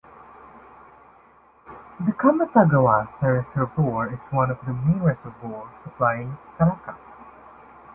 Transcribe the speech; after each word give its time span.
The 1.99 2.11
Camatagua 2.13 3.07
reservoir 3.21 4.11
is 4.11 4.25
one 4.29 4.49
of 4.49 4.57
the 4.65 4.73
main 4.73 5.03
reservoirs 5.03 5.79
supplying 5.79 6.39
Caracas. 6.57 7.23